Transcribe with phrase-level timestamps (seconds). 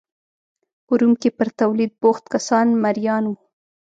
[0.85, 3.35] په روم کې پر تولید بوخت کسان مریان وو